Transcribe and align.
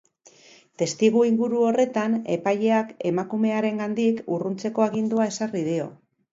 Testuinguru 0.81 1.59
horretan, 1.65 2.15
epaileak 2.37 2.95
emakumearengandik 3.11 4.25
urruntzeko 4.39 4.89
agindua 4.91 5.33
ezarri 5.35 5.67
dio. 5.73 5.91